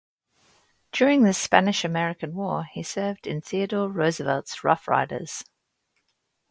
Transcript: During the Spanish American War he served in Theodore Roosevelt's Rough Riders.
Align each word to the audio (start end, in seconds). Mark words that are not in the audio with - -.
During 0.91 1.21
the 1.21 1.31
Spanish 1.31 1.85
American 1.85 2.33
War 2.33 2.63
he 2.73 2.81
served 2.81 3.27
in 3.27 3.39
Theodore 3.39 3.87
Roosevelt's 3.87 4.63
Rough 4.63 4.87
Riders. 4.87 5.43